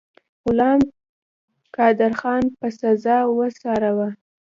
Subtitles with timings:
[0.43, 0.81] غلم
[1.77, 4.09] قادرخان په سزا ورساوه.